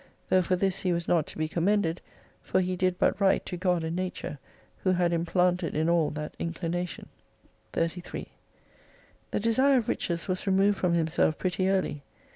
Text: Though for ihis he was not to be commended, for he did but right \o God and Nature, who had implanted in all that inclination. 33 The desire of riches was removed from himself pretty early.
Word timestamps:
Though 0.29 0.41
for 0.41 0.57
ihis 0.57 0.81
he 0.81 0.91
was 0.91 1.07
not 1.07 1.27
to 1.27 1.37
be 1.37 1.47
commended, 1.47 2.01
for 2.41 2.59
he 2.59 2.75
did 2.75 2.97
but 2.97 3.21
right 3.21 3.47
\o 3.53 3.55
God 3.55 3.83
and 3.83 3.95
Nature, 3.95 4.39
who 4.79 4.93
had 4.93 5.13
implanted 5.13 5.75
in 5.75 5.87
all 5.89 6.09
that 6.09 6.33
inclination. 6.39 7.07
33 7.73 8.29
The 9.29 9.39
desire 9.39 9.77
of 9.77 9.87
riches 9.89 10.27
was 10.27 10.47
removed 10.47 10.79
from 10.79 10.95
himself 10.95 11.37
pretty 11.37 11.69
early. 11.69 12.01